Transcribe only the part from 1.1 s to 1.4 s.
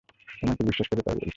বলছি।